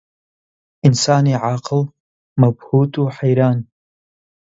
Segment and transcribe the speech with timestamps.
[0.83, 1.81] ئینسانی عاقڵ
[2.41, 3.57] مەبهووت و حەیران